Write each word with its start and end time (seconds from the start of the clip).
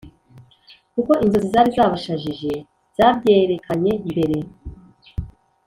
kuko 0.93 1.11
inzozi 1.23 1.47
zari 1.53 1.71
zabashajije 1.77 2.51
zabyerekanye 2.97 3.91
mbere, 4.09 4.37